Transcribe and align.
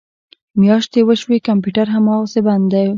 میاشتې 0.61 0.99
وشوې 1.07 1.37
کمپیوټر 1.47 1.87
هماسې 1.95 2.39
بند 2.47 2.65
دی 2.73 2.87